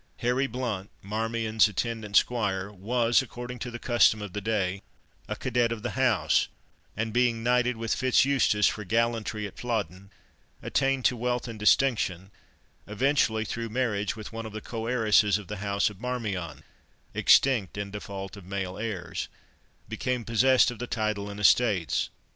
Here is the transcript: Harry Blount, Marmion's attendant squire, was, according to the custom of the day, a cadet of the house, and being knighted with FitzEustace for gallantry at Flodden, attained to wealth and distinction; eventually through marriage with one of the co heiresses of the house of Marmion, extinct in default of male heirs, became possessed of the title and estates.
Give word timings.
Harry 0.17 0.47
Blount, 0.47 0.89
Marmion's 1.03 1.67
attendant 1.67 2.15
squire, 2.15 2.71
was, 2.71 3.21
according 3.21 3.59
to 3.59 3.69
the 3.69 3.77
custom 3.77 4.19
of 4.19 4.33
the 4.33 4.41
day, 4.41 4.81
a 5.27 5.35
cadet 5.35 5.71
of 5.71 5.83
the 5.83 5.91
house, 5.91 6.47
and 6.97 7.13
being 7.13 7.43
knighted 7.43 7.77
with 7.77 7.93
FitzEustace 7.93 8.67
for 8.67 8.83
gallantry 8.83 9.45
at 9.45 9.59
Flodden, 9.59 10.09
attained 10.63 11.05
to 11.05 11.15
wealth 11.15 11.47
and 11.47 11.59
distinction; 11.59 12.31
eventually 12.87 13.45
through 13.45 13.69
marriage 13.69 14.15
with 14.15 14.33
one 14.33 14.47
of 14.47 14.53
the 14.53 14.59
co 14.59 14.87
heiresses 14.87 15.37
of 15.37 15.47
the 15.47 15.57
house 15.57 15.91
of 15.91 16.01
Marmion, 16.01 16.63
extinct 17.13 17.77
in 17.77 17.91
default 17.91 18.35
of 18.35 18.43
male 18.43 18.79
heirs, 18.79 19.29
became 19.87 20.25
possessed 20.25 20.71
of 20.71 20.79
the 20.79 20.87
title 20.87 21.29
and 21.29 21.39
estates. 21.39 22.09